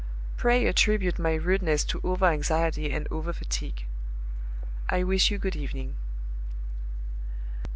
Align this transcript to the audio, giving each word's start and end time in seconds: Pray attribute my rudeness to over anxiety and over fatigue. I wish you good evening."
Pray 0.35 0.65
attribute 0.65 1.19
my 1.19 1.35
rudeness 1.35 1.83
to 1.83 2.01
over 2.03 2.25
anxiety 2.25 2.91
and 2.91 3.07
over 3.11 3.31
fatigue. 3.31 3.85
I 4.89 5.03
wish 5.03 5.29
you 5.29 5.37
good 5.37 5.55
evening." 5.55 5.93